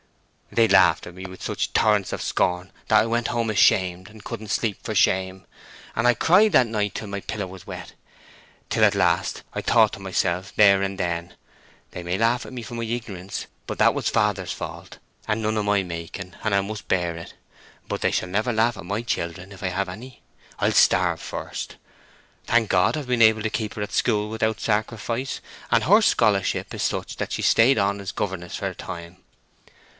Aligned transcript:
They 0.51 0.67
laughed 0.67 1.05
at 1.07 1.13
me 1.13 1.27
with 1.27 1.43
such 1.43 1.71
torrents 1.73 2.11
of 2.11 2.23
scorn 2.23 2.73
that 2.87 3.03
I 3.03 3.05
went 3.05 3.27
home 3.27 3.49
ashamed, 3.51 4.09
and 4.09 4.23
couldn't 4.23 4.49
sleep 4.49 4.79
for 4.83 4.95
shame; 4.95 5.45
and 5.95 6.07
I 6.07 6.13
cried 6.15 6.51
that 6.53 6.67
night 6.67 6.95
till 6.95 7.07
my 7.07 7.21
pillow 7.21 7.45
was 7.45 7.67
wet: 7.67 7.93
till 8.69 8.83
at 8.83 8.95
last 8.95 9.43
I 9.53 9.61
thought 9.61 9.93
to 9.93 9.99
myself 9.99 10.51
there 10.55 10.81
and 10.81 10.97
then—'They 10.97 12.03
may 12.03 12.17
laugh 12.17 12.45
at 12.45 12.51
me 12.51 12.63
for 12.63 12.73
my 12.73 12.83
ignorance, 12.83 13.45
but 13.67 13.77
that 13.77 13.93
was 13.93 14.09
father's 14.09 14.51
fault, 14.51 14.97
and 15.27 15.41
none 15.41 15.55
o' 15.57 15.63
my 15.63 15.83
making, 15.83 16.33
and 16.43 16.53
I 16.53 16.61
must 16.61 16.87
bear 16.87 17.15
it. 17.15 17.35
But 17.87 18.01
they 18.01 18.11
shall 18.11 18.27
never 18.27 18.51
laugh 18.51 18.77
at 18.77 18.83
my 18.85 19.03
children, 19.03 19.51
if 19.53 19.63
I 19.63 19.67
have 19.67 19.87
any: 19.87 20.21
I'll 20.59 20.71
starve 20.73 21.21
first!' 21.21 21.77
Thank 22.47 22.69
God, 22.69 22.97
I've 22.97 23.07
been 23.07 23.21
able 23.21 23.43
to 23.43 23.49
keep 23.51 23.75
her 23.75 23.83
at 23.83 23.93
school 23.93 24.29
without 24.29 24.59
sacrifice; 24.59 25.39
and 25.69 25.83
her 25.83 26.01
scholarship 26.01 26.73
is 26.73 26.83
such 26.83 27.17
that 27.17 27.31
she 27.31 27.43
stayed 27.43 27.77
on 27.77 28.01
as 28.01 28.11
governess 28.11 28.55
for 28.55 28.67
a 28.67 28.75
time. 28.75 29.17